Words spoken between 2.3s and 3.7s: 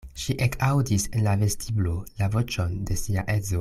voĉon de sia edzo.